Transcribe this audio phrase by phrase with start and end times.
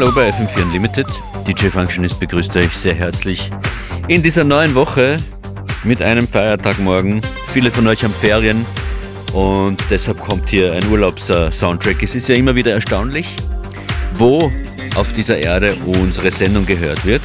[0.00, 1.06] Hallo bei FM4 Unlimited.
[1.46, 3.50] DJ Functionist begrüßt euch sehr herzlich
[4.08, 5.18] in dieser neuen Woche
[5.84, 7.20] mit einem Feiertag morgen.
[7.48, 8.64] Viele von euch haben Ferien
[9.34, 12.02] und deshalb kommt hier ein Urlaubs-Soundtrack.
[12.02, 13.26] Es ist ja immer wieder erstaunlich,
[14.14, 14.50] wo
[14.96, 17.20] auf dieser Erde unsere Sendung gehört wird.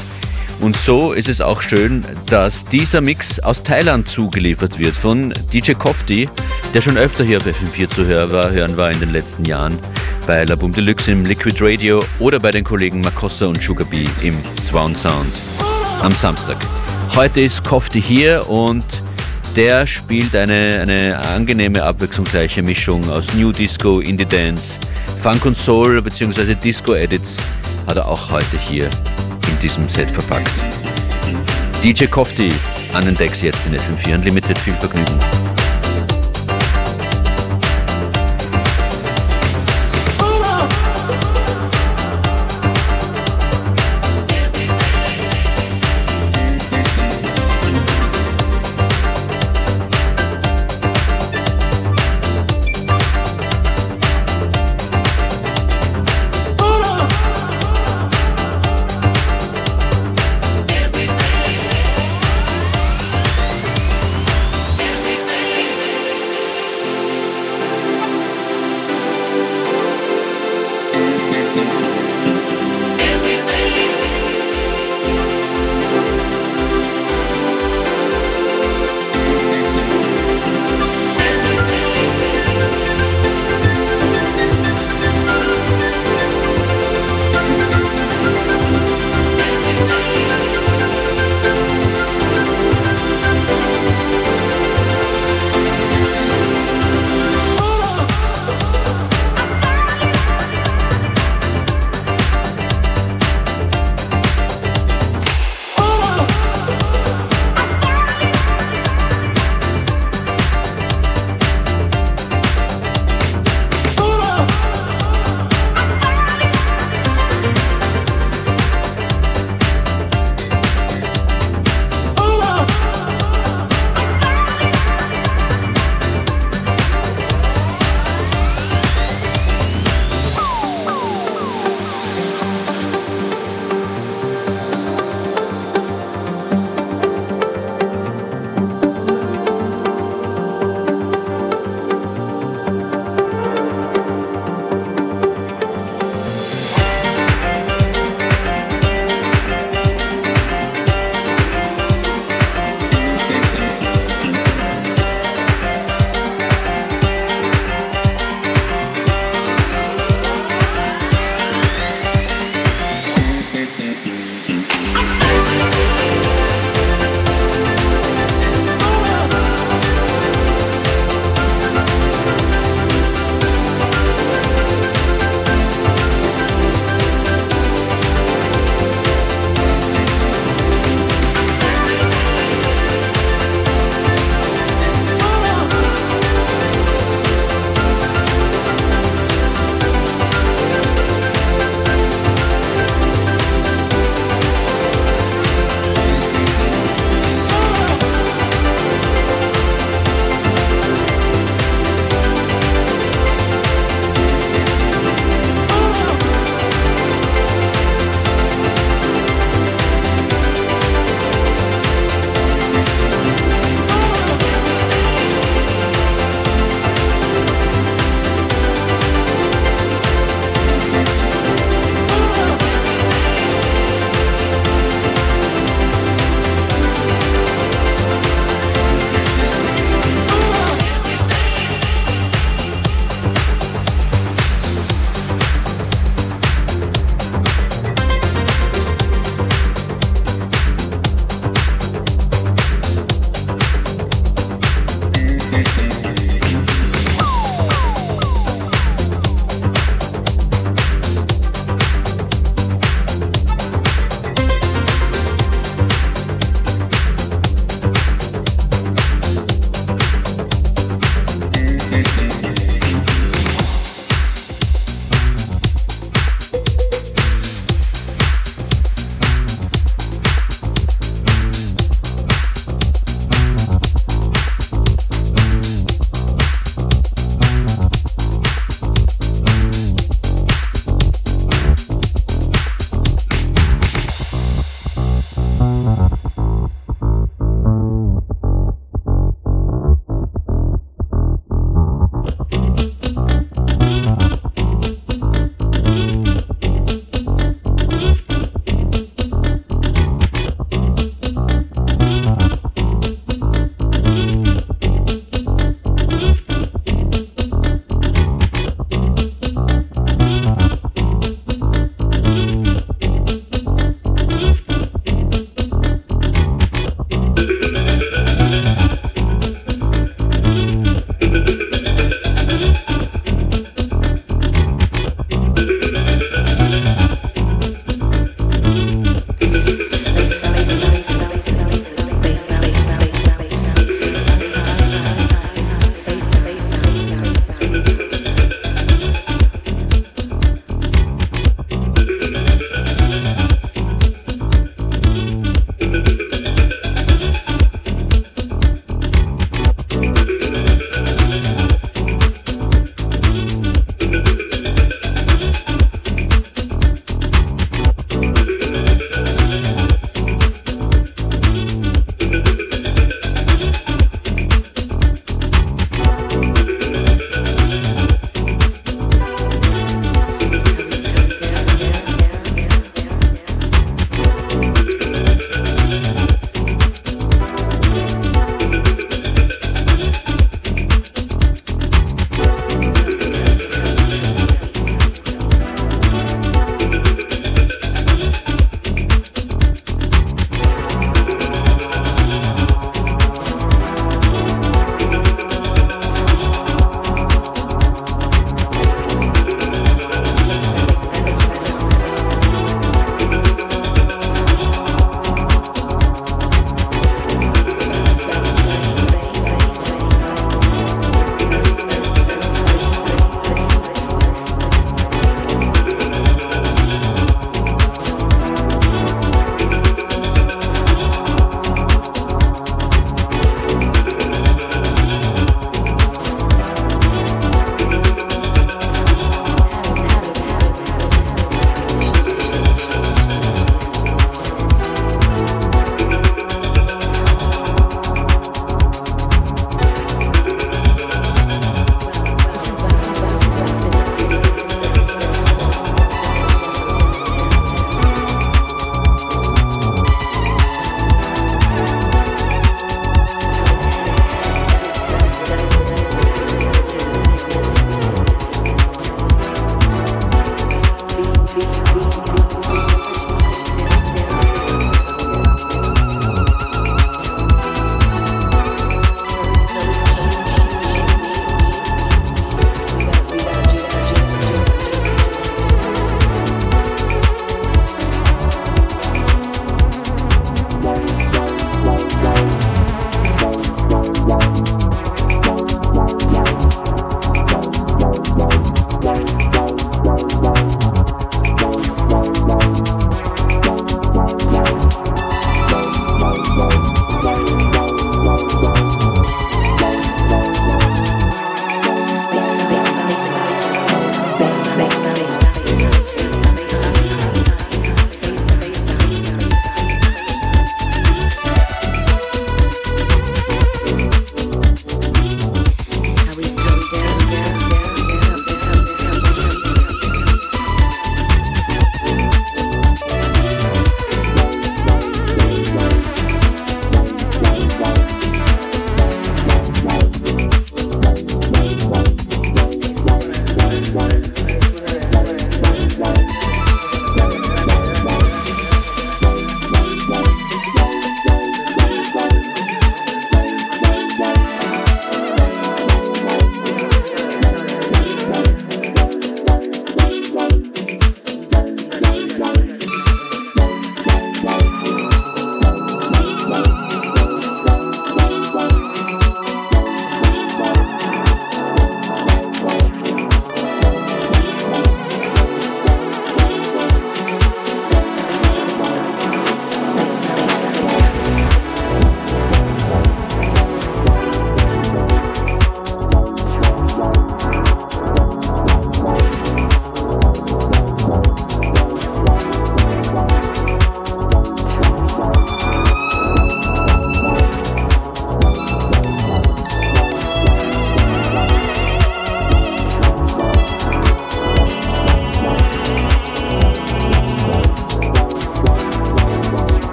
[0.59, 5.75] Und so ist es auch schön, dass dieser Mix aus Thailand zugeliefert wird von DJ
[5.75, 6.27] Kofti,
[6.73, 9.79] der schon öfter hier auf FM4 zu hören war in den letzten Jahren
[10.27, 14.05] bei La Boom Deluxe im Liquid Radio oder bei den Kollegen Makossa und Sugar Bee
[14.21, 15.31] im Swan Sound
[16.01, 16.57] am Samstag.
[17.15, 18.85] Heute ist Kofti hier und
[19.55, 24.77] der spielt eine, eine angenehme, abwechslungsreiche Mischung aus New Disco, Indie Dance,
[25.21, 26.55] Funk und Soul bzw.
[26.55, 27.37] Disco-Edits
[27.87, 30.49] hat er auch heute hier in diesem Set verpackt.
[31.83, 32.51] DJ Kofti
[32.93, 34.57] an den Decks jetzt in FM4 Unlimited.
[34.57, 35.54] Viel Vergnügen.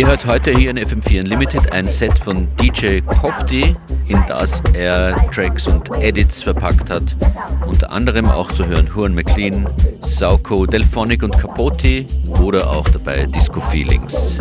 [0.00, 3.76] Ihr hört heute hier in FM4 Unlimited ein Set von DJ Kofti,
[4.08, 7.02] in das er Tracks und Edits verpackt hat.
[7.66, 9.66] Unter anderem auch zu hören Juan McLean,
[10.00, 12.06] Sauko, Delphonic und Capote
[12.42, 14.38] oder auch dabei Disco Feelings.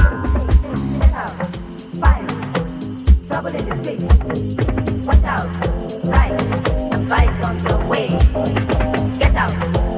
[9.19, 9.88] Get out,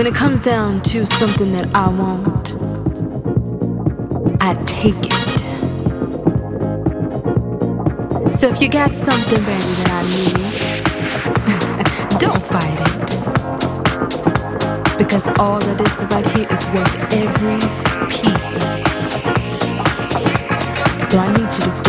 [0.00, 2.56] When it comes down to something that I want,
[4.40, 5.12] I take it.
[8.34, 10.32] So if you got something, baby, that I need,
[12.18, 12.96] don't fight it.
[14.96, 17.60] Because all of this right here is worth every
[18.08, 18.52] piece.
[21.12, 21.79] So I need you to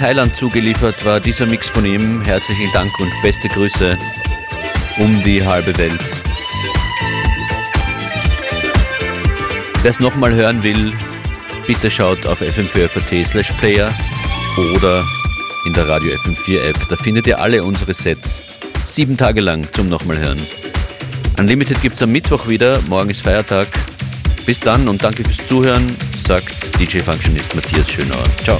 [0.00, 2.22] Thailand zugeliefert war dieser Mix von ihm.
[2.24, 3.98] Herzlichen Dank und beste Grüße
[4.98, 6.00] um die halbe Welt.
[9.82, 10.94] Wer es nochmal hören will,
[11.66, 13.92] bitte schaut auf fm4.at slash player
[14.74, 15.04] oder
[15.66, 16.78] in der Radio FM4 App.
[16.88, 18.40] Da findet ihr alle unsere Sets.
[18.86, 20.40] Sieben Tage lang zum nochmal hören.
[21.38, 22.80] Unlimited gibt es am Mittwoch wieder.
[22.88, 23.68] Morgen ist Feiertag.
[24.46, 25.94] Bis dann und danke fürs Zuhören,
[26.26, 28.24] sagt DJ Functionist Matthias Schönauer.
[28.42, 28.58] Ciao.